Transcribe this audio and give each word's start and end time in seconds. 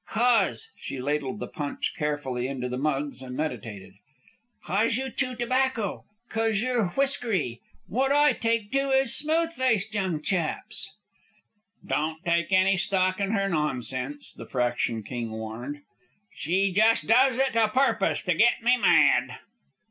"Cos..." 0.09 0.71
She 0.79 0.99
ladled 0.99 1.39
the 1.39 1.47
punch 1.47 1.93
carefully 1.95 2.47
into 2.47 2.67
the 2.67 2.77
mugs 2.79 3.21
and 3.21 3.37
meditated. 3.37 3.93
"Cos 4.65 4.97
you 4.97 5.11
chew 5.11 5.35
tobacco. 5.35 6.05
Cos 6.27 6.59
you're 6.59 6.87
whiskery. 6.97 7.61
Wot 7.87 8.11
I 8.11 8.33
take 8.33 8.71
to 8.71 8.89
is 8.89 9.15
smooth 9.15 9.51
faced 9.53 9.93
young 9.93 10.19
chaps." 10.19 10.89
"Don't 11.85 12.17
take 12.25 12.51
any 12.51 12.77
stock 12.77 13.19
in 13.19 13.33
her 13.33 13.47
nonsense," 13.47 14.33
the 14.33 14.47
Fraction 14.47 15.03
King 15.03 15.29
warned, 15.29 15.83
"She 16.33 16.71
just 16.73 17.05
does 17.05 17.37
it 17.37 17.55
a 17.55 17.67
purpose 17.67 18.23
to 18.23 18.33
get 18.33 18.63
me 18.63 18.77
mad." 18.77 19.37